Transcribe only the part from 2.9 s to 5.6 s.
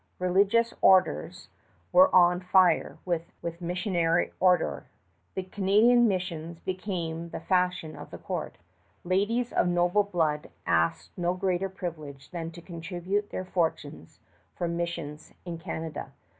with missionary ardor. The